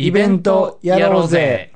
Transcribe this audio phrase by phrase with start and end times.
[0.00, 1.72] イベントやろうぜ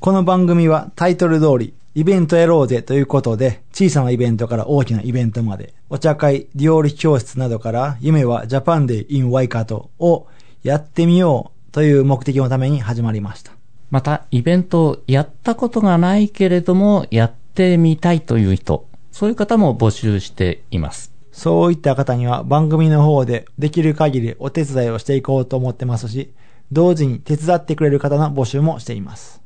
[0.00, 10.26] この番組はタイトル通り、イベントやろうぜということで、小さなイベントから大きなイベントまで、お茶会、料理教室などから、夢はジャパンデー in ワイカトを
[10.64, 13.52] やってみようという目的のために始まりました。
[13.92, 21.12] また、イベントをやったことがないけれども、やってみたいという人、そういう方も募集しています。
[21.30, 26.32] そういった方には番組の方でできる限りお手伝いをしていこうと思ってますし、
[26.72, 29.40] 同時に手伝ってくれる方の募集もしています。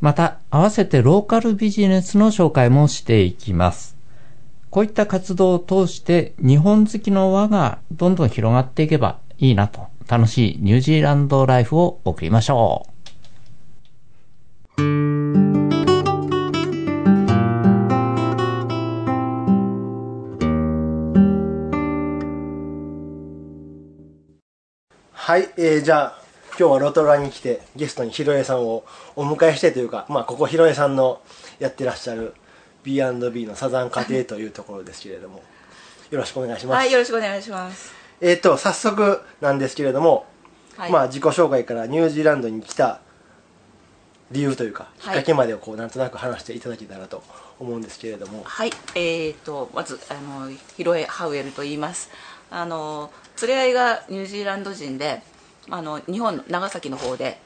[0.00, 3.96] また、合わせてローカルビジネスの紹介もしていきます。
[4.70, 12.94] こういった活動を通して、日本好きの輪がどんどん広がっていけばいいなと、楽しいニュージーランドライフを送りましょう。
[25.12, 26.23] はい、えー、じゃあ
[26.56, 28.84] 今日はロトラに来てゲストにひろえさんを
[29.16, 31.20] お迎えしてというか、まあ、ここひろえさんの
[31.58, 32.34] やってらっしゃる
[32.84, 35.42] B&B のサザン家庭というところですけれども
[36.10, 37.92] よろしくお願いします、はい、よろしくお願いします。
[38.20, 40.26] えっ、と早速なんですけれども、
[40.76, 40.92] はい。
[40.92, 43.00] まあ自己紹介からニュージーランドに来た
[44.30, 47.24] 理由というかきっはいかけまでをこうなんとなく話していただけたらと
[47.58, 48.42] 思うんですけれども。
[48.44, 52.10] はい、えー、とまずあのヒロエ・ハウエルと言います。
[52.50, 53.10] あの
[53.42, 55.22] 連れ合いがニュージーランド人で、
[55.70, 57.38] あの日本の長崎の方で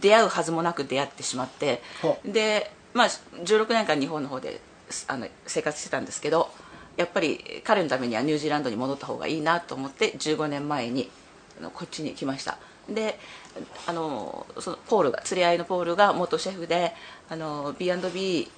[0.00, 4.60] 出会うはずもなく出会ってしまっては、でまあ16年間日本の方で
[5.08, 6.50] あの生活してたんですけど、
[6.96, 11.10] やっぱり彼のためにはニュージーランドに戻った方がいいなと思って15年前に
[11.58, 12.58] あのこっちに来ました。
[12.88, 13.18] で
[13.86, 16.92] あのそのポールが連れ合いのポールが元シェフで
[17.28, 18.50] あの B&B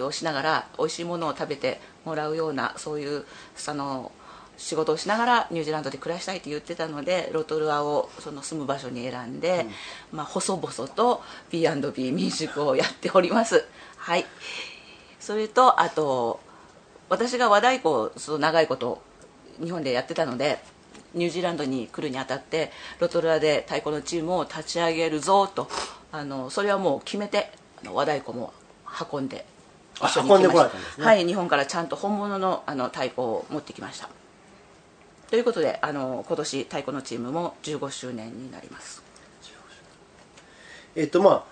[0.00, 3.24] をしながら美味しいものを食べてもらうようなそういう
[3.66, 4.12] あの
[4.60, 9.64] 仕事をしながらニュージーランドで暮らしたいと言ってたのでロトルアをその住む場所に選んで、
[10.12, 13.64] まあ、細々と B&B 民宿をやっております。
[13.96, 14.26] はい。
[15.18, 16.40] それとあと
[17.08, 19.02] 私が和太鼓をその長いこと
[19.62, 20.58] 日本でやってたので
[21.14, 25.68] ニュージーランドに来るにあたってロトルアで太鼓のチームを立ち上げるぞと
[26.12, 27.50] あのそれはもう決めて
[27.82, 28.52] あの和太鼓も
[29.10, 29.46] 運んで
[30.00, 30.40] あ一緒に行きました。
[30.40, 31.06] 運んでこられたんですね。
[31.06, 34.10] はい日本からちゃんと本物のあの太鼓を持ってきました
[35.30, 39.02] ということであの今年太鼓のチームも15周年になります。
[40.96, 41.44] えっ、とまあ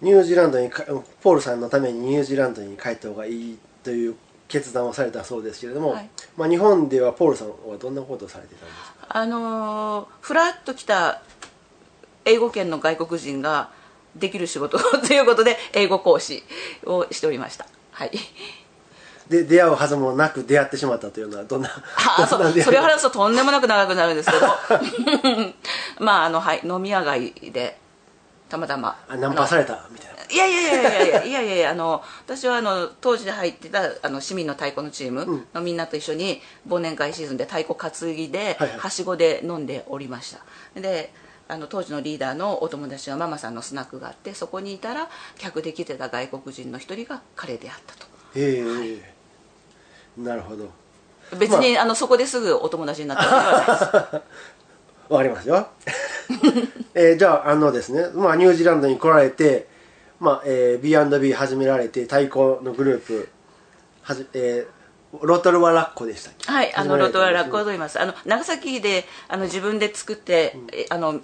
[0.00, 0.84] ニュージーランドにか
[1.22, 4.14] ポールさんのためにニュージーランドに帰った方がいいという
[4.46, 6.10] 決断をされたそうですけれども、はい。
[6.36, 9.06] まあ、日本ではポールさんはどんなことをされてたんですか？
[9.08, 11.22] あのーふらっと来た
[12.24, 13.70] 英語圏の外国人が
[14.14, 16.44] できる仕事ということで英語講師
[16.86, 17.66] をしておりました。
[17.90, 18.12] はい
[19.28, 21.70] で出会うはずもなく出会ってしまったというのはどんな
[22.18, 24.46] あそそれを話すととんでもなく長くなるんですけど。
[26.04, 27.78] まああの、はい、飲み屋街で
[28.48, 28.96] たまたま。
[29.08, 30.14] あナンパされたみたいな。
[30.30, 40.32] いやいやいやいやいやいやいやあの私はあの当時で入ってたあの市民の太鼓のチームのみんなと一緒に忘年会シーズンで太鼓担ぎで、は、しごで飲んでおりまし
[40.74, 40.80] た。
[40.80, 41.12] で
[41.46, 48.06] あの当時のリーダーのお友達がママさんのスナックがあってそこにいたら客で来てた外国人の一人が彼であったと。
[48.34, 49.13] へえー、はい。
[50.18, 50.70] なるほど。
[51.38, 54.22] 別に、あ、のそこですぐお友達になったわけではないです。
[55.12, 55.68] わかりますよ、
[56.94, 59.66] えーじゃああのですね、まあ、ニュージーランドに来られて、
[60.18, 63.28] まあえー、B&B 始められて太鼓のグループ
[64.02, 64.74] はじ、えー
[65.22, 66.50] ロトルワラッコでしたっけ？
[66.50, 68.00] はい、あのロトワラッコとド言います。
[68.00, 71.20] あの長崎であの自分で作って、えあの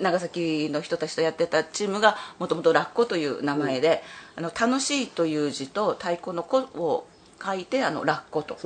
[0.00, 4.02] 長崎の人たちとやってたチームがもともとラッコという名前で、
[4.36, 7.06] あの楽しいという字と太鼓の子を
[7.44, 8.58] 書いてあのラッコと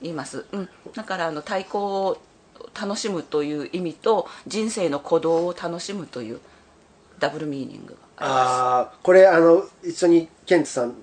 [0.00, 0.46] 言います。
[0.52, 2.18] うん、だからあの太鼓を
[2.80, 6.40] 楽しむという意味と人生の鼓動を楽しむという
[7.18, 8.50] ダブルミーニングがあります。
[8.50, 10.94] ああこれあの一緒にケンツさん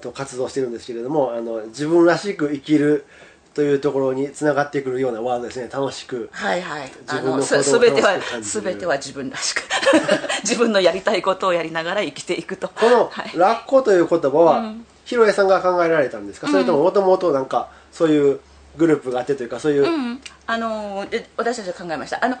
[0.00, 3.06] と活動してるんですけれどもあの自分らしく生きる
[3.54, 6.90] というところにつながってくるようなワードですね楽しくはいはい。
[7.06, 9.62] 自分のす行動をべては楽しく感じるすべては自分らしく
[10.42, 12.68] 自分のやりたいことをやりながら生きていくと。
[12.68, 18.40] このはいラッコという言葉は、ひろえさんが考えられたんですか、それとももともとなんかそういう
[18.76, 20.20] グループがあってというかそういう、うん。
[20.46, 22.24] あので私たちは考えました。
[22.24, 22.36] あの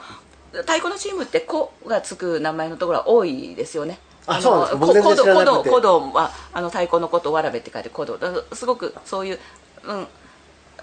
[0.52, 3.98] 太鼓のチームって「子」がつく名前のところは多いですよね。
[4.26, 5.34] あそうなんですか？
[5.34, 8.18] 古道古道はあの太鼓のことをわらべって書いて古道
[8.54, 9.38] すごくそういう、
[9.84, 10.06] うん、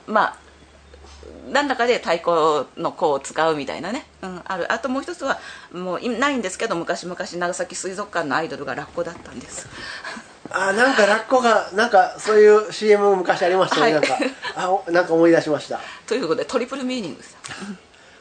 [0.08, 0.38] まあ
[1.52, 2.32] 何らかで太鼓
[2.78, 4.72] の子を使うみたいなね、うん、ある。
[4.72, 5.40] あともう一つは
[5.74, 9.68] もういないんですけど昔々長崎水族館のアイドルがラッコだったんです
[10.54, 13.94] あなんかラッコがなんかそういう CM 昔ありましたね、はい。
[13.94, 14.18] なんか
[14.56, 15.80] あおなんか思い出しました。
[16.08, 17.38] ということでトリプルミーニングです。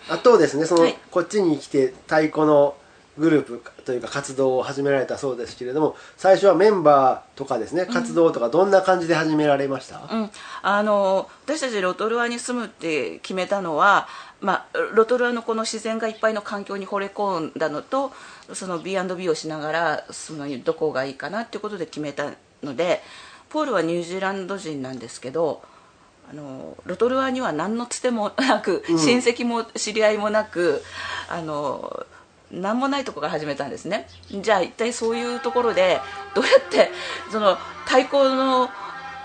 [0.09, 0.99] あとですねその、はい。
[1.11, 2.75] こっちに来て太鼓の
[3.21, 10.31] グループというか活動を始められたそうですけれども最初はメンバーとかですね活動とかどんな感じで始められました、うん、
[10.63, 14.09] あの私たちロトルアに住むって決めたのは、
[14.41, 18.13] まあ、ロトルアのこの自然がいっぱいの環境に惚れ込んだのと
[18.55, 22.33] その B&B をしながら住むのにどこがいいかなっていうことで決めた
[22.63, 23.03] ので
[23.51, 25.63] ポールはニュージーランド人なんですけど
[26.31, 30.81] あのロトルアには何のつてもなく、親戚も知り合いもなく
[31.29, 32.07] あの
[32.51, 34.09] 何もないところから始めたんですね。
[34.31, 36.01] じゃあ一体そういうところで
[36.35, 36.91] どうやって
[37.31, 38.69] その太鼓の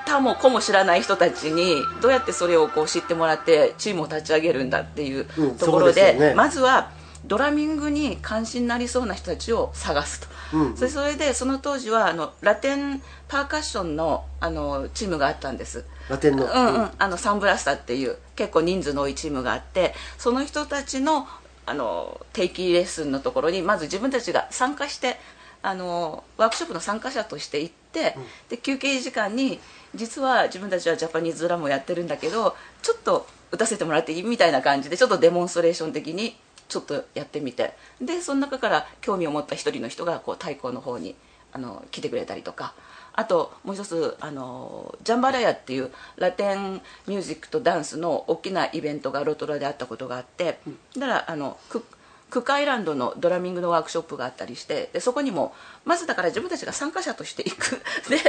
[0.06, 6.36] 他も子も知らない人たちにどうやってそれをこう知ってもらってチームを立ち上げるんだっていううんところで,、そうですよね。
[6.36, 6.92] まずは
[7.26, 10.78] ドラミングに関心になりそうな人たちを探すと、うん。
[10.78, 15.86] それそれでその当時はあのラテンパーカッションのあのチームがあったんです。
[16.08, 16.52] ラテンの、うん。
[16.52, 21.28] うん、あのサンブラスタっていう結構人数の多いチームがあってその人たちの
[21.66, 25.18] あの定期レッスンのところにまず自分たちが参加して
[25.62, 28.16] あのワークショップの参加者として行って、
[28.50, 29.60] で休憩時間に
[29.96, 34.24] 実は自分たちはジャパニーズドラムをやってるんだけどちょっと打たせてもらっていい？
[34.24, 37.74] みたいな感じでちょっとデモンストレーション的にちょっとやってみて。
[38.00, 41.16] でその中から興味を持った一人の人がこう太鼓の方に
[41.52, 42.76] あの来てくれたりとか
[43.18, 50.60] あともう一つあのジャンバラヤっていうラテンミュージックとダンスの大きなイベントがロトラであったことがあって
[50.98, 51.84] だからあのク
[52.30, 55.54] クックアイランドのドラミングのワークショップがあったりしてでそこにも
[55.86, 57.82] まずだから自分たちが参加者として行く。
[58.10, 58.20] で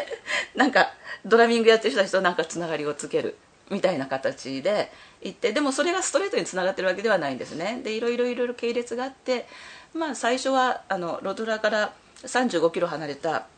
[0.55, 0.93] なんか
[1.25, 3.37] ドラミングやってる人たちとなんかつながりをつける。
[3.69, 4.93] みたいな形で
[5.23, 7.81] 行ってでもそれがストレートにつながってるわけではないんですね。
[7.83, 9.49] でいろいろいろいろ系列があって
[9.93, 11.93] まあ最初はあのロトラから
[12.23, 13.49] 35キロ離れた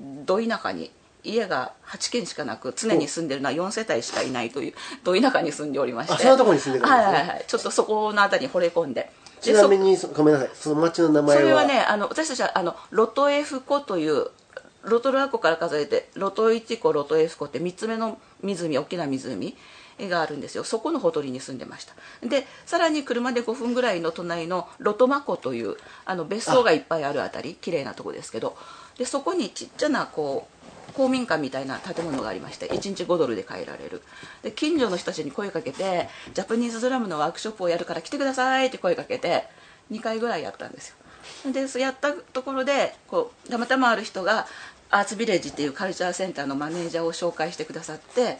[0.00, 0.90] ど田舎に
[1.22, 6.14] 家が8軒しかなく常に住んでるのは4世帯しかいないというど田舎に住んでおりまして。
[6.14, 7.04] あそんなとこに住んでるんですね。
[7.04, 7.44] はいはいはい。
[7.46, 9.10] ちょっとそこの辺りに惚れ込んで。
[9.40, 10.50] ちなみにそごめんなさい。
[10.54, 11.42] その町の名前は？
[11.42, 14.28] それはねあの私たちはあのロトエフ湖という
[14.82, 19.56] ロトルア湖から数えてロト1湖ロトエフ湖って3つ目の湖大きな湖
[20.00, 20.64] があるんですよ。
[20.64, 21.94] そこのほとりに住んでました。
[22.26, 28.56] でさらに車で5分ぐらいの隣のロトマ湖というあの別荘がいっぱいあるあたり綺麗なとこですけど
[28.98, 34.02] でそこにちっちゃなこう公民館みたいな建物がありまして1日5ドルで帰られる
[34.42, 39.44] で近所の人たちに声かけてジャパニーズドラムのワークショップをやるから来てくださいって声かけて
[39.90, 40.94] 2回ぐらいやったんです
[41.44, 44.46] よでそやったところでこうたまたまある人が
[44.90, 48.38] アーツビレッジっていうカルチャーセンターのマネージャーを紹介してくださって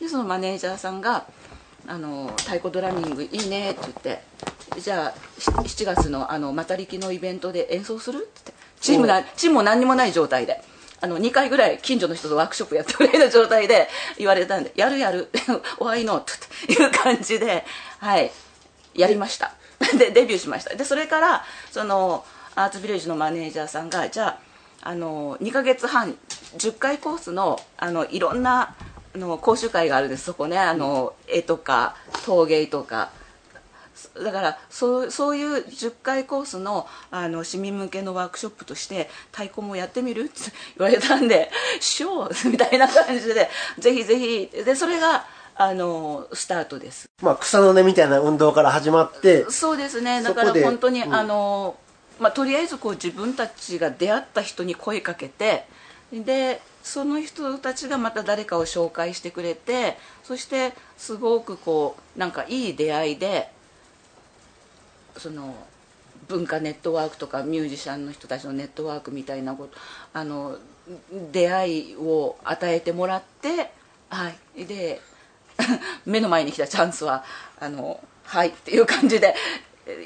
[0.00, 1.26] でそのマネージャーさんが
[1.86, 4.22] 「あの太鼓ドラミングいいね」って言って
[4.80, 8.49] 「じゃあ7月のあのマタリキのイベントで演奏する?」って
[8.90, 10.62] チームなチームも何にもない状態で。
[11.02, 13.88] あの2回ぐらい近所の人とワークショップやったぐらいの状態で
[14.18, 15.30] 言われたんで「やるやる。
[15.78, 16.20] お会いの」
[16.68, 17.64] という感じで
[18.00, 18.30] はい。
[18.94, 19.54] やりました。
[19.98, 20.74] でデビューしました。
[20.74, 24.38] でそれからそのアーツビレッジのマネージャーさんがじゃ
[24.82, 26.16] ああの2ヶ月半
[26.58, 28.74] 10回コースのあのいろんな
[29.14, 30.24] あの講習会があるんです。
[30.24, 33.10] そこねあの絵とか陶芸とか
[34.22, 40.24] だからそうそういう10回コースのあの市民向けのワークショップとして太鼓もやってみる？
[40.24, 40.32] って
[40.78, 44.50] 言われたんで「しよう」みたいな感じでぜひぜひ。
[44.64, 47.08] でそれがあのスタートです。
[47.22, 50.22] まあ草の根みたいな運動から始まってそうですね。
[50.22, 51.14] だから本当に、うん。
[51.14, 51.76] あの
[52.18, 55.64] まあ、とりあえずこう自分たちが出会った人に声かけて
[56.12, 63.50] でその人たちがまた誰かを紹介してくれてそしてすごくこうなんかいい出会いで
[65.16, 65.54] その
[66.28, 69.78] 文化ネットワークとかミュージシャンの人たちのネットワークみたいなこと
[70.12, 70.56] あの
[71.32, 73.70] 出会いを与えてもらって
[74.08, 74.64] はい。
[74.64, 75.00] で
[76.06, 77.24] 目の前に来たチャンスは
[77.58, 79.34] あのはいっていう感じで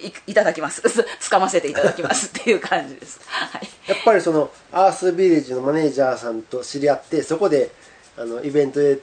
[0.02, 0.82] いいただきます。
[1.20, 2.26] つかませていただきます。
[2.26, 7.70] っていう感じです、はい、やっぱりそのアースビレッジのマネージャーさんと知り合ってそこで
[8.16, 8.98] あのイベントで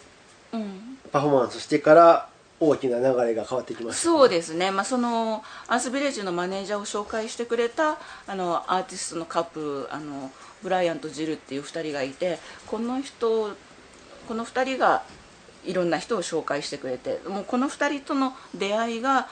[0.53, 0.91] うん。
[1.11, 2.29] パフォーマンスしてから
[2.63, 12.37] 大きな流れが変わってきましたそうですね、まあ、そのアースビレッジのマネージャーを紹介してくれたあのアーティストのカップルあのブライアンとジルっていう2人がいて
[12.67, 13.55] この人
[14.27, 15.01] この2人が
[15.65, 19.27] いろんな人を紹介してくれてもうこの2人との出会いが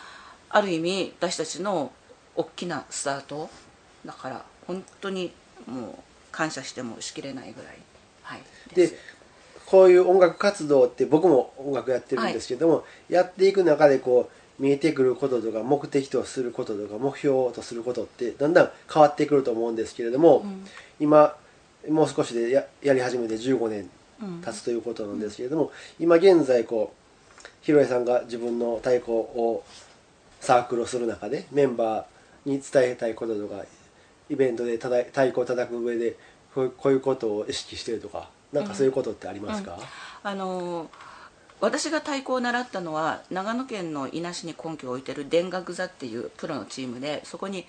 [0.50, 1.92] ある意味私たちの
[2.36, 3.50] 大きなスタート
[4.06, 5.32] だから本当に
[5.68, 5.94] もう
[6.32, 7.78] 感謝してもしきれないぐらい、
[8.24, 8.42] はい、
[8.74, 8.98] で
[9.70, 14.28] こういう音楽活動って僕も音楽やってるんですけども、やっていく中でこ
[14.60, 20.44] う見えてくることとか目的とすることとか目標とすることってだんだん変わってくると思うんですけれども、
[21.00, 21.36] 今
[21.88, 23.90] もう少しでややり始めて15年
[24.44, 29.64] 経つということなんですけれども、今現在こうひろえさんが自分の太鼓を
[30.40, 33.64] サークルをする中でメンバーに伝えたいこととか
[34.32, 36.16] イベントでただ太鼓を叩く上で
[36.56, 39.78] こうこういうことを意識してるとかなんかそういうことってありますか、
[40.24, 40.88] あのー
[41.62, 47.66] 私が太鼓を習ったのは長野県の伊那市に根拠を置いてる田楽座っていうプロのチームでそこに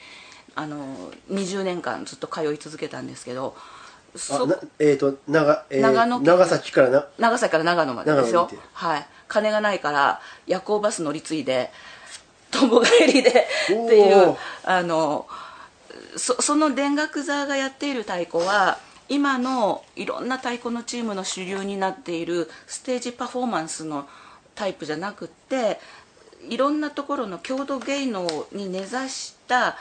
[0.55, 3.57] あの20年間ずっと通い続けたんですけど
[4.79, 7.07] えー、と長,、えー長野県長崎からな？
[7.19, 8.51] 長崎から長野までですよ。
[8.73, 9.07] はい。
[9.29, 11.71] 金がないから夜行バス乗り継いで
[12.51, 13.33] とんぼ帰りでっ
[13.67, 15.27] ていおうーあの
[16.17, 18.79] そその田楽座がやっている太鼓は
[19.11, 24.09] 今のいろんな太鼓のチームの主流になっているステージパフォーマンスの
[24.55, 25.81] タイプじゃなくって
[26.49, 29.77] いろんなところの郷土芸能に根ざした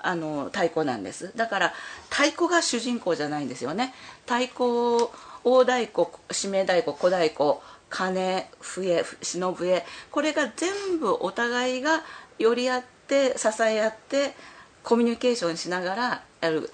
[0.00, 1.32] あの太鼓なんです。
[1.34, 1.72] だから
[2.10, 3.94] 太鼓が主人公じゃないんですよね。
[4.26, 5.08] 太鼓
[5.44, 12.02] 大太鼓締め太鼓小太鼓鐘笛忍笛これが全部お互いが
[12.38, 14.34] 寄り合って支え合って
[14.82, 16.70] コミュニケーションしながらやる。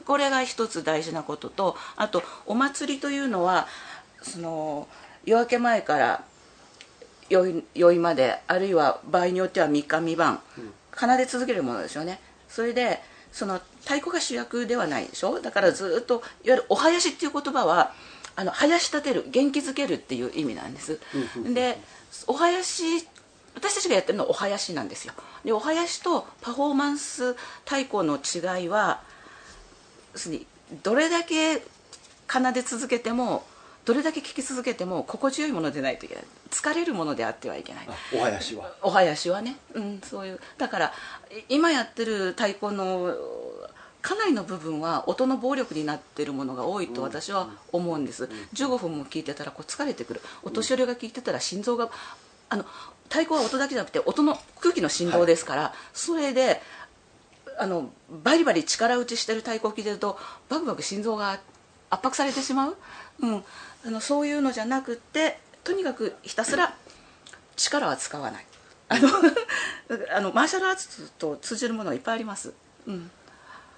[0.00, 3.66] これが一つ大事なこととあとお祭りというのは
[4.22, 4.88] その
[5.24, 6.24] 夜明け前から
[7.28, 10.40] 酔い酔いまであるいは場合によっては3日3晩
[10.94, 12.20] 奏で続けるものですよね。
[12.48, 13.00] それで
[13.32, 15.40] その太鼓が主役ではないでしょ？
[15.40, 17.92] だからずっといわゆるお囃子っていう言葉は
[18.36, 21.00] あの囃し立てる元気づけるっていう意味なんです。
[21.54, 21.78] で
[22.26, 23.08] お囃子
[23.54, 25.14] 私たちがやってるのはお囃子なんですよ。
[25.44, 27.34] でお囃子とパフォーマンス
[27.64, 29.00] 太鼓の違いは
[30.82, 31.62] どれだけ
[32.28, 33.44] 奏で続けても
[33.84, 36.24] どれだけ聴き続けても心地よいものでないといけない。
[36.50, 37.88] 疲れるものであってはいけない。
[37.88, 38.72] あお囃子は。
[38.82, 40.40] お囃子はね、うん、そういう。
[40.58, 40.92] だから
[41.30, 43.14] い今やってる太鼓の
[44.00, 50.20] かなりの部分は音の暴力になってるものが多いと私は思うんです、15分も聴いてたらこう疲れてくる。
[50.42, 51.88] お年寄りが聴いてたら心臓が
[52.48, 52.64] あの
[53.04, 56.60] 太鼓は音だけじゃなくて音の空気の振動ですから、それで
[57.58, 57.90] あの
[58.22, 60.18] バリバリ力打ちしてる太鼓を聴いてると
[60.48, 61.32] バクバク心臓が
[61.90, 62.76] 圧迫されてしまう、
[63.20, 63.44] うん、
[63.86, 66.74] あのそういうのじゃなくってとにかくひたすら
[67.56, 68.46] 力は使わない。
[68.88, 69.08] あの
[70.14, 72.52] あのマーシャルアーツと通じるものがいっぱいあります、
[72.86, 73.10] うん、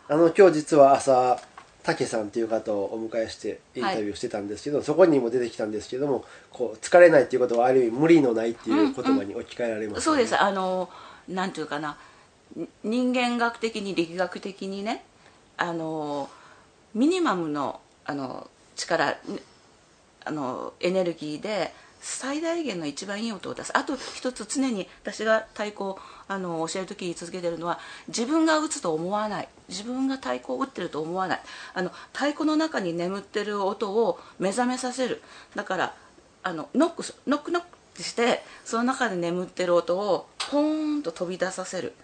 [0.09, 1.40] あの今日実は朝
[1.85, 10.02] 武さんっていう方をお迎えしてインタビューしてたんですけど、そこにも出てきたんですけどもこう疲れないっていうことはある意味無理のないっていう言葉に置き換えられます、ね。
[10.02, 10.40] そうです。
[10.40, 10.88] あの
[11.28, 11.90] なんていうかな。
[11.90, 11.97] に
[12.82, 15.04] 人間学的に力学的にね
[15.56, 16.28] あの
[16.94, 19.16] ミニマムのあの力
[20.24, 23.76] あのエネルギーで最大限の一番いい音を出す。
[23.76, 25.98] あと一つ常に私が太鼓を
[26.28, 29.48] あの教える時に続けてるのは自分が打つと思わない。
[29.70, 31.40] 自分が太鼓を打ってると思わない。
[31.72, 35.22] あの太鼓の中に眠ってる音を目覚めさせる。
[35.54, 35.94] だから
[36.42, 37.62] あのノックノックノッ
[37.96, 41.94] クしてその中で眠ってる音をポーンと飛び出させる。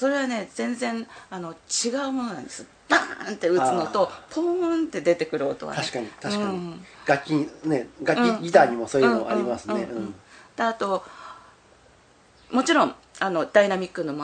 [0.00, 2.64] それはね全然あの違うものなんです。
[2.88, 5.78] バーンって打つのとあポーンって出てくる音はね。
[5.78, 6.86] 確かに確かに、うん。
[7.04, 7.30] 楽器
[7.66, 8.42] ね楽器、うん。
[8.42, 9.86] ギターにもそういうのありますね、
[10.56, 11.04] であと
[12.50, 14.14] もちろんあのダイナミックの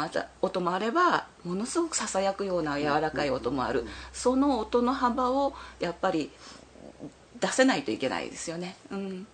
[0.40, 6.30] 音もあればものすごくささやくような柔らかい音もある、その音の幅をやっぱり
[7.38, 8.76] 出せないといけないですよね。
[8.90, 9.26] うん、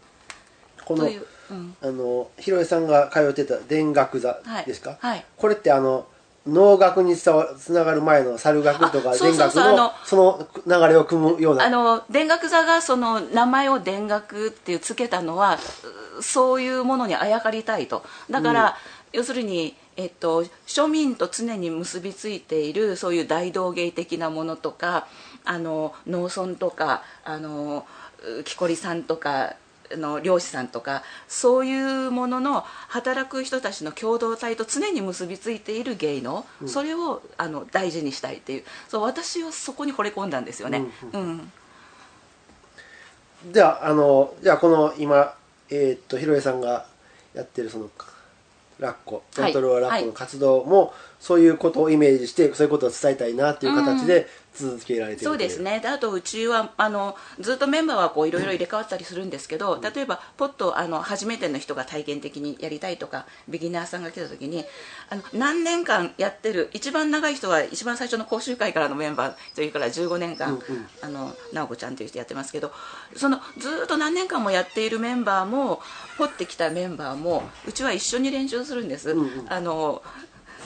[0.84, 1.08] このう、
[1.52, 5.24] うん、あのひろえさんが通ってた田楽座はいですか、はい。
[5.36, 6.08] これってあの
[6.46, 7.26] 能楽につ
[7.72, 11.64] ながる前の猿楽とか田楽のその流れを組むような。
[11.64, 15.58] あの田楽座がその名前を田楽っていうつけたのは
[16.18, 18.04] うそういうものにあやかりたいと。
[18.28, 18.76] だから、
[19.12, 25.06] 要するに、えっと、庶民と常に結びついているそういう大道芸的なものとか
[25.44, 27.86] あの農村とかあの
[28.40, 29.56] う木こりさんとかあ
[29.96, 38.64] の漁師さんとかそういうものの働く人たちの共同体と常に結びついている芸能、それをあの大事にしたいっていう。
[38.88, 40.84] そう私はそこに惚れ込んだんですよね。
[41.12, 41.52] うん
[43.50, 45.34] じゃああのじゃあこの今
[45.68, 46.86] えーっとひろえさんが
[47.34, 47.90] やってるその
[48.78, 55.80] ラッココントローラッコの活動も、そういうことをイメージしてそういうことを伝えたいなっていう形で続けられてるそうですね。
[55.80, 64.64] であとうちはあのずっとメンバーはこういろいろ入れ替わったりするんですけど、例えばポッとあの初めての人が体験的にやりたいとかビギナーさんが来た時に
[65.10, 70.60] あの何年間やってる一番長い人は一番最初の講習会からのメンバーというから15年間、
[71.00, 72.72] あの直子ちゃんという人やってますけど
[73.16, 75.80] そのずっと何年間もやっているメンバーも
[76.18, 79.16] ポッてきたメンバーもうちは一緒に練習するんです。
[79.48, 80.02] あの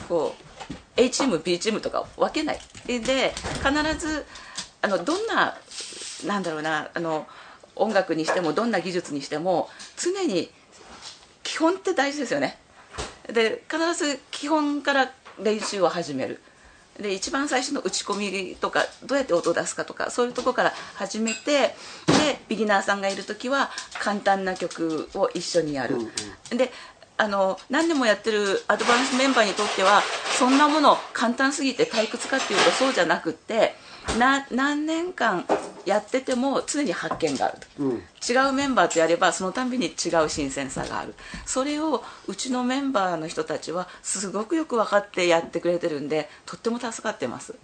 [0.09, 2.61] こう A チーム B チームとか分けない。
[2.87, 4.25] で必ず
[4.83, 5.57] あのどんな
[6.27, 7.27] なんだろうなあの
[7.75, 10.51] 音楽にしてもどんな技術にしても常に
[11.43, 12.59] 基本って大事ですよね。
[13.33, 16.41] で必ず基本から練習を始める。
[16.99, 18.15] で一番最初の打ち込
[18.51, 21.75] みとかどうやって音を出すかとかそういうところから始めて
[22.07, 23.71] でビギナーさんがいる時は
[24.01, 25.99] 簡単な曲を一緒にやる、
[26.51, 26.73] で
[27.19, 30.03] あの何年もやってるアドバンスメンバーにとっては
[30.39, 33.75] そんなもの簡単すぎて退屈かっていうとそうじゃなくって
[34.19, 35.45] な何年間
[35.85, 41.15] やってても常に発見があると、違うメンバーとやればそのたんびに違う新鮮さがある。
[41.45, 47.55] それをうちのメンバーの人たちはすごくよく分かってやってくれてるんでとっても助かってます。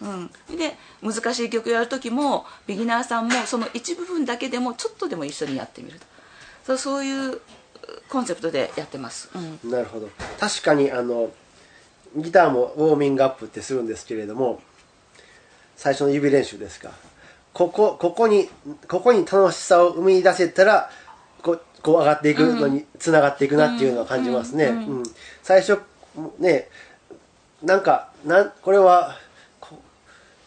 [0.00, 6.06] うん、で難しい曲やる時もビギナーさんもその一部分だけでもちょっとでも一緒にやってみると。
[6.64, 7.40] そうそういう
[8.08, 9.70] コンセプトでやってます、うん。
[9.70, 10.08] なるほど。
[10.38, 11.30] 確かにあの
[12.16, 14.60] ギターもウォーミングアップってするんですけれども
[15.76, 16.90] 最初の指練習ですか。
[17.52, 18.48] ここここに
[18.88, 20.90] ここに楽しさを生み出せたら
[21.42, 25.02] こうこう上がっていくのにつながっていくなっていうのは感じますね、うん
[25.42, 25.80] 最初
[26.38, 26.68] ね
[27.62, 29.16] なんかなんこれは
[29.60, 29.80] こ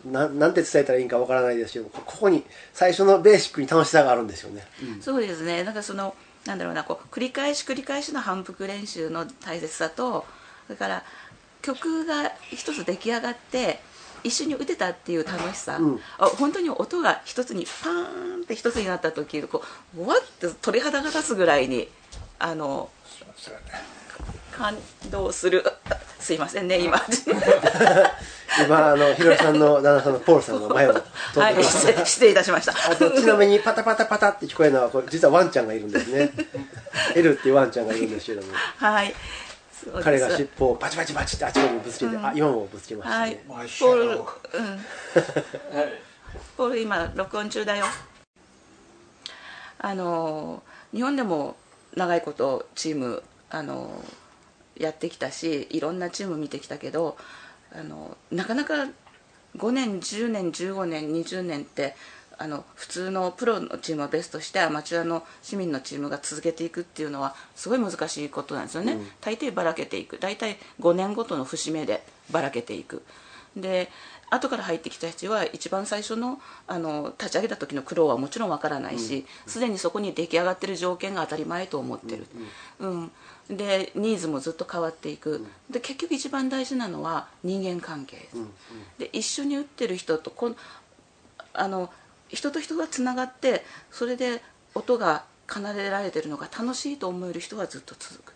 [0.06, 4.66] なんなんて伝えたらいいんかわからないですけどこここに最初のベーシックに楽しさがあるんですよね、
[5.02, 5.64] そうですね。
[5.64, 10.26] なんかそのなんだろうなこう繰り返し繰り返しの反復練習の大切さと
[10.68, 11.04] それから
[11.62, 13.80] 曲が一つ出来上がって
[14.24, 16.00] 一緒に打てたっていう楽しさ、うん。
[16.18, 19.64] あ本当に音が一つにパーンって一つになった時こ
[19.96, 21.88] うわって鳥肌が立つぐらいに
[22.40, 22.90] あの
[24.52, 24.76] 感
[25.12, 25.64] 動する
[26.20, 26.98] すいませんね今。
[28.66, 31.04] 今あのひろしさんの旦那さんのポールさんの前を通っ
[31.34, 31.40] て。
[31.40, 32.74] はいきました、失礼失礼いたしました。
[32.92, 36.32] あとちなみにパタパタパタって聞こえるのはこれ実はワンちゃんがいるんですね。
[37.16, 38.54] L っていうワンちゃんがいるんですけども。
[38.78, 39.14] はい。
[40.02, 43.32] 彼が尻尾をバチバチバチってあちこちにぶつけて、あ今もぶつけましたはい。
[43.32, 44.20] ね、ポール、うん、
[46.58, 47.86] ポール今録音中だよ。
[49.78, 51.56] あの日本でも
[51.96, 54.04] 長いことチームあの
[54.78, 57.18] やってきたしいろんなチーム見てきたけど
[57.74, 58.88] あのなかなか
[59.58, 61.96] 5年10年15年20年って
[62.38, 70.18] あの普通のプロのチームをベストしてアマチュアの市民のチームが続けていくっていうのはすごい難しいことなんですよね、大抵ばらけていく。
[70.18, 73.04] 大体5年ごとの節目でばらけていく。
[73.56, 73.90] で
[74.30, 82.28] 後から入ってきた人は一番最初のあの立ち上げた時の苦労はもちろんわからないしすで、にそこに出来上がってる条件が当たり前と思ってる、
[82.80, 83.12] うん
[83.50, 85.46] でニーズもずっと変わっていく。
[85.70, 88.18] で結局一番大事なのは人間関係。
[88.18, 88.38] です、
[88.98, 90.56] で一緒に打ってる人とこん
[91.54, 91.92] あの
[92.30, 94.42] 人と人がつながってそれで
[94.74, 98.34] 音が奏でられてるのが楽しいと思える人はずっと続く。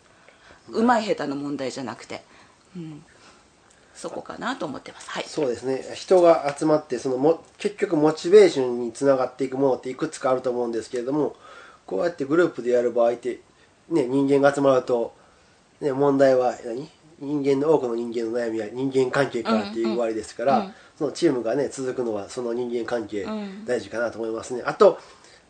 [0.72, 2.22] うまい下手の問題じゃなくて、
[2.76, 3.04] うん、
[3.96, 5.10] そこかなと思ってます。
[5.10, 5.24] はい。
[5.26, 5.84] そうですね。
[5.96, 11.36] 人が集まってそのも結局モチベーションにつながっていくものっていくつかあると思うんですけれども
[11.88, 13.40] こうやってグループでやる場合って、
[13.90, 15.14] ね、人間が集まると、
[15.82, 16.88] ね、問題は何？
[17.22, 23.66] 人間の多くの人間の悩みは人間関係からっていう割ですから、そのチームがね続くのはその人間関係ん。
[23.66, 25.00] 大事かなと思いますね、あと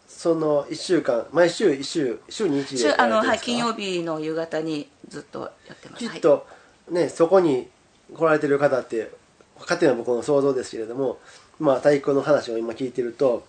[0.08, 6.10] その1週間毎週1週週に1であの、はい、金曜日の夕方にずっとやってます。
[6.10, 6.48] きっと
[6.90, 7.68] ね、そこに
[8.16, 9.12] 来られてる方って
[9.60, 11.20] 勝手な僕の想像ですけれども
[11.60, 13.46] まあ太鼓の話を今聞いてると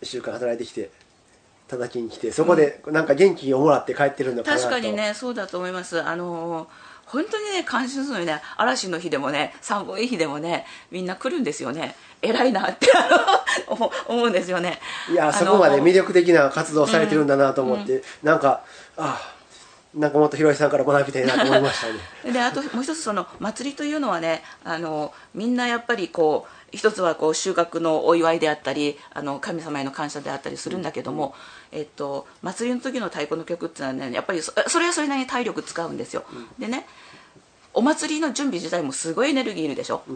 [0.00, 0.90] 1週間働いてきて
[1.70, 4.62] 叩きに来てそこでなんか元気をもらって帰ってるのかなと。
[4.62, 6.02] 確かにねそうだと思います。
[6.02, 6.68] あの
[7.06, 8.40] 本当にね感心するのにね。
[8.56, 11.94] 嵐の日でもね寒い日でもねみんな来るんですよね。
[12.22, 12.88] 偉いなって
[14.06, 14.78] 思うんですよね。
[15.10, 18.62] いやそこまで魅力的な活動をされてるんだなと思って、なんか
[18.96, 19.40] ああ
[19.98, 21.88] なんかもっとひろしさんから学びたいなと思いました
[22.28, 22.32] ね。
[22.32, 31.34] であともう一つその祭りというのはねあのみんなやっぱりこう一つはこう収穫のお祝いであったりあの神様への感謝であったりするんだけども、
[31.72, 36.24] えっと、祭りの時の太鼓の曲っていうのはねやっぱりそそれはそれなりに体力使うんですよ、
[36.58, 36.86] でね
[37.72, 40.14] お祭りの準備自体もすごいエネルギーいるでしょ、そ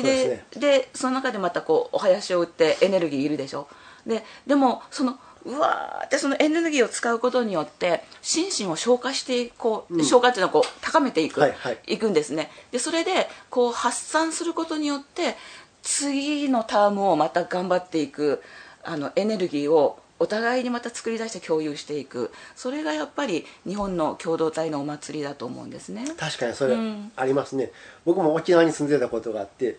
[0.00, 0.60] うでですね。
[0.60, 3.68] でその中でまたこうお囃子を打ってエネルギーいるでしょ。
[4.06, 11.78] ででもそのうわーってそのエネルギーを使うことによって心身を消化してこう、消化っていうのはこう高めていく、はいはい。
[11.86, 12.50] いくんですね。
[12.72, 15.36] でそれでこう発散することによって
[15.82, 18.42] 次のタームをまた頑張っていく
[18.82, 22.30] あのエネルギーをお互いにまた作り出して共有していく。
[22.54, 26.04] それがやっぱり日本の共同体のお祭りだと思うんですね。
[26.18, 27.12] 確かにそれうん。
[27.16, 27.72] ありますね、
[28.04, 29.78] 僕も沖縄に住んでたことがあって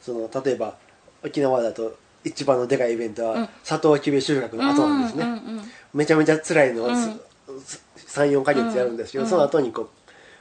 [0.00, 0.76] その例えば
[1.24, 5.62] 沖縄だと一番のでかいイベントはサトウキビ収穫の後なんですね、うんうんうん
[5.94, 9.88] めちゃめちゃ辛いのを34か月やるんですけど、その後にこう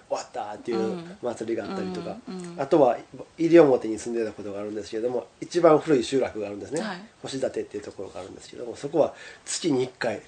[0.09, 2.15] 終わったっていう祭りがあったりとか、
[2.57, 2.97] あとは
[3.37, 7.01] 西表に住んでたことがあるんですけれども一番古い集落があるんですね、はい。
[7.21, 9.13] 星立っていうところがあるんですけどもそこは
[9.45, 10.21] 月に1回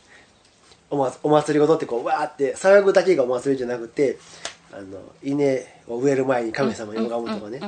[0.90, 4.18] お,、ま、お祭りごとってこうわーって騒ぐだけがお祭りじゃなくて
[4.72, 7.60] あの稲を植える前に神様に拝むとかね。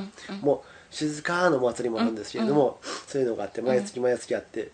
[0.41, 4.71] もう静かなお祭りもあるんですけれども、そういうのがあって毎月毎月あって、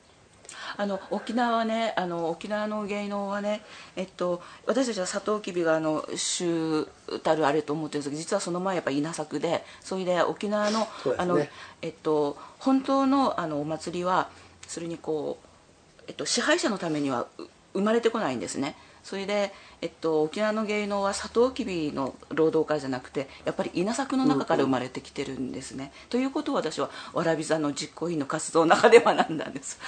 [0.77, 3.61] あの沖縄はねあの沖縄の芸能はね、
[3.95, 6.85] えっと、私たちはサトウキビがあの主
[7.23, 11.39] たるあれと思ってるんですけど実はその前やっぱ稲作でそれで沖縄の,、あの
[11.81, 14.29] えっと、本当のあのお祭りは
[14.67, 18.75] それにこう、えっと、支配者のためにはう生まれてこないんですね
[19.07, 29.79] それで、えっと、沖縄の芸能はサトウキビの労働家じゃなくてやっぱり稲作の中から生まれてきてるんですね、ということを私はわらび座の実行委員の活動の中で学んだんです。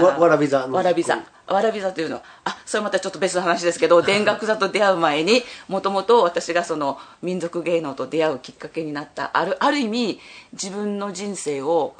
[0.00, 1.22] わわらび座のわらび座。
[1.46, 10.20] わらび座というのはあそれまたちょっと別の話ですけど田楽座と出会う前にもともと私がその民族芸能と出会うきっかけになったあるある意味
[10.54, 11.94] 自分の人生を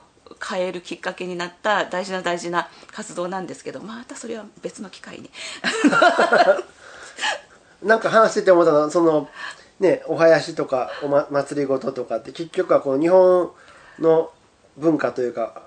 [0.47, 5.31] 変えるきっかけになった大事な大事な活動なんですけどまたそれは別の機会に。
[7.83, 9.29] なんか話してて思ったのはその
[9.79, 13.51] ねお囃子とかお、ま、祭りごととかって結局はこの日本
[13.99, 14.33] の
[14.77, 15.63] 文化というか、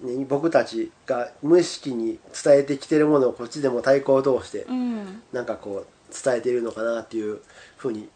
[0.00, 5.22] ね、僕たちが無意識に伝えてきてるものをこっちでも太鼓を通して、うん。
[5.32, 7.40] なんかこう伝えているのかなっていう
[7.76, 8.08] ふうに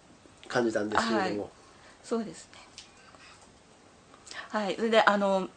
[0.48, 1.50] 感じたんですけれども、はい。
[2.02, 2.60] そうですね。
[4.50, 4.76] はい。
[4.76, 5.48] それであの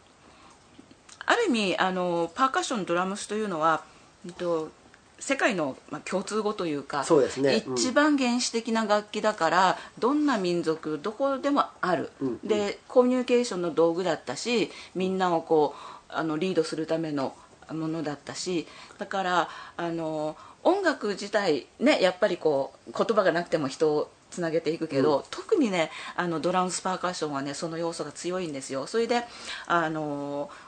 [1.28, 3.84] ある意味あのパーカッションドラムスというのは、
[4.26, 4.70] えっと、
[5.18, 7.62] 世界の、まあ、共通語というかそうですね。
[7.66, 12.48] うん一番原始的な楽器だからどんな民族どこでもある、うんうん。
[12.48, 15.74] でコミュニケーションの道具だったしみんなをこ
[16.10, 17.34] うあのリードするための
[17.70, 28.86] ものだったしだからあの音楽自体ねやっぱりこう言葉がなくても人をつなげていくけど、特にねあのドラムスパーカッションはねその要素が強いんですよ。
[28.86, 29.24] それで
[29.66, 30.50] あの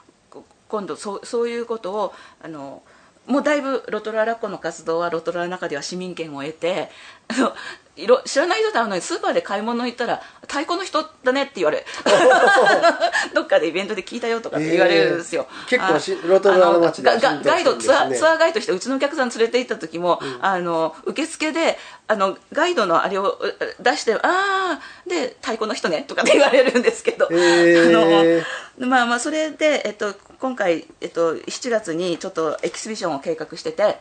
[0.71, 2.81] 今度そうそういうことをあの
[3.27, 6.89] もうだいぶロトララッコの活動はロトラの中では市民権を得て
[7.27, 7.53] あの
[7.97, 11.85] いろ知らない人と会うのにスーパーで買い物行ったら太鼓の人だねって言われ
[13.35, 28.41] どっかでイベントで聞いたよとかって言われるんですよ、えー結構ロトルアの街ではあのががガイドツアーツアーガイドしてうちのお客さん連れて行った時も、あの受付であのガイドのあれをう出して「ああで太鼓の人ね」とかって言われるんですけど、へー。
[28.79, 33.99] あのまあまあそれで、えっと、今回、えっと、7月にちょっとエキシビションを計画してて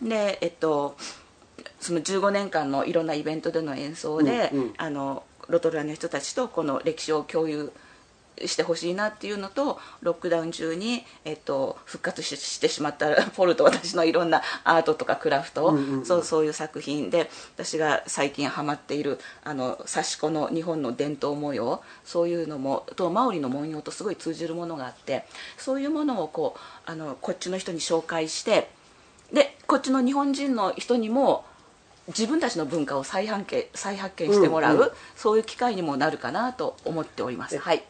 [0.00, 0.96] でえっと
[1.80, 4.74] その15年間のいろんなイベントでの演奏で、うんうん。
[4.78, 7.89] あのロトルアの人たちとこの歴史を共有して
[8.62, 25.24] ほしいなっていうのとロックダウン中に、えっと、復活ししてしまった ポルと私のいろんなアートとかクラフト、そうそういう作品で私が最近ハマっているあの刺し子の日本の伝統模様そういうのもとマオリの文様とすごい通じるものがあって
[25.58, 28.70] そういうものをこうあのこっちの人に紹介して
[29.32, 31.44] でこっちの日本人の人にも
[32.10, 34.90] 自分たちの文化を再発見再発見してもらう、うんうん。
[35.16, 37.58] そういう機会にもなるかなと思っております。
[37.58, 37.82] はい。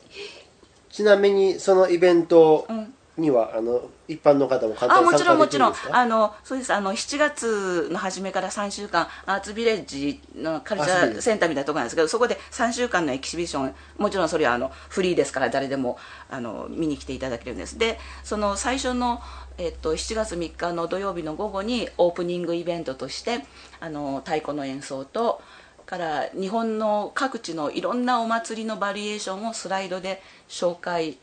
[0.90, 5.74] ちなみにそのイベントんには、あの一般の方も簡あも単にちろんもちろん。
[5.90, 6.72] あのそうです。
[6.72, 15.98] あの7月の初めから3週間アーツビレッジのカルチャーセンターみたいなところなんですけどそこで3週間のエキシビションもちろんそれはあのフリーですから誰でも
[16.30, 17.78] あの見に来ていただけるんです。
[17.78, 19.20] でその最初の、
[19.58, 23.44] えっと、7月3日の土曜日の午後にオープニングイベントとして
[23.80, 25.42] あの太鼓の演奏と
[25.90, 31.18] から日本の各地のいろんなお祭りのバリエーションをスライドで紹介し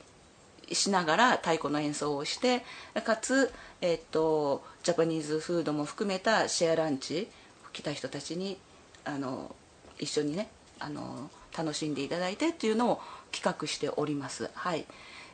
[0.72, 2.64] しながら太鼓の演奏をして
[3.04, 3.52] かつ、
[3.82, 7.28] えっとジャパニーズフードも含めたシェアランチ
[7.74, 8.58] 来た人たちに
[9.06, 9.56] あの
[10.00, 10.50] 一緒にね
[10.80, 13.02] あの楽しんでいただいてっていうのを
[13.32, 14.50] 企画しております。
[14.54, 14.86] はい、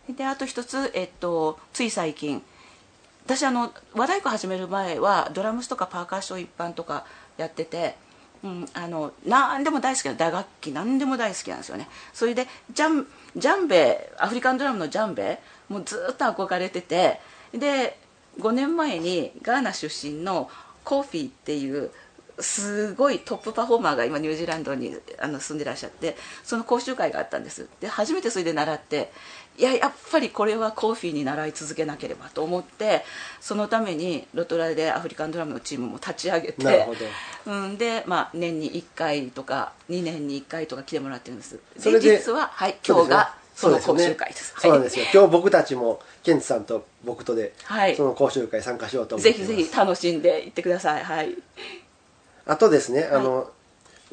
[0.10, 2.42] であと一つ、えっと、つい最近
[3.26, 7.06] 私あの和太鼓始める前はドラムスとかパーカッション一般とか
[7.38, 7.96] やってて、
[8.44, 11.88] うん、あの何でも大好きな打楽器何でも大好きなんですよね。
[12.14, 17.20] それでジャンジャンベアフリカンドラムのジャンベもうずっと憧れてて
[17.54, 17.98] で
[18.40, 20.50] 5年前にガーナ出身の
[20.84, 21.92] コーフィーっていう
[22.40, 27.68] すごいトップパフォーマーが今ニュージーランドにあの住んでらっしゃってその講習会があったんです。
[27.80, 29.12] で初めてそれで習って
[29.58, 33.04] いややっぱりこれはコーフィーに習い続けなければと思って
[33.40, 37.00] そのためにロトラでアフリカンドラムのチームも立ち上げてなるほど。
[37.46, 41.60] うん、で、まあ、年に1回とか2年に1回とか来てもらってるんです。
[41.78, 44.56] それで実は、はい、今日がその講習会です。
[44.58, 47.96] そうなんですよ、今日僕たちもケンチさんと僕とで、はい。
[47.96, 49.48] その講習会参加しようと思ってます。
[49.48, 51.04] ぜひぜひ楽しんでいってください。
[51.04, 51.38] はい
[52.46, 53.50] あとですね、あの、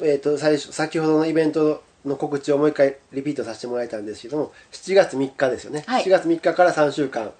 [0.01, 5.83] えっ、と、最初、先ほどのイベントの告知をもう一回リピートさせてもらいたんですけども、7月3日ですよね。
[5.85, 6.03] はい。
[6.03, 7.31] 7月3日から3週間、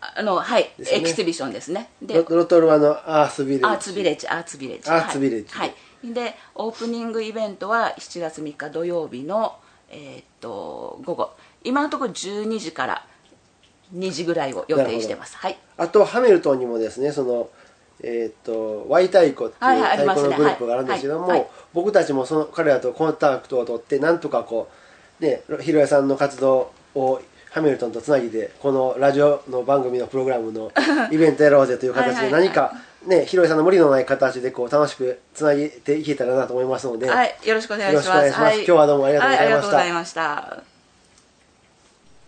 [0.00, 1.08] あのはい、ですよね。
[1.08, 1.90] エキシビションですね。
[2.00, 3.64] でロロトルワのアースビレッジ。
[3.66, 4.90] アーツビレッジアーツビレッジ。
[4.90, 5.52] アーツビレッジ。
[5.52, 6.14] はい、はい。
[6.14, 9.56] でオープニングイベントは7月3日土曜日の
[9.90, 11.30] えーっと午後。
[11.62, 13.06] 今のところ12時から
[13.94, 15.36] 2時ぐらいを予定してます。
[15.36, 15.58] はい。
[15.76, 17.50] あと、ハミルトンにもですね、その、
[18.02, 21.38] えっ、と、ワイ太鼓ってはいいう太鼓のグループがあるんですけども、はい。
[21.40, 21.48] はい。
[21.72, 24.70] 僕たちもその彼らとコンタクトを取って、なんとかこ
[25.20, 30.70] う、ね、ひろやさんの活動をハミルトンとつなぎで、このラジオの番組のプログラムの
[31.10, 32.72] イベントやろうぜという形で何か、
[33.06, 38.08] ね、ひろやさんの無理のない形でこう楽しくつなげていけたらなと思いますので、はい、よろしくお願いします。
[38.08, 38.42] よろしくお願いします。
[38.42, 38.56] はい。
[38.56, 40.79] 今日はどうもありがとうございました。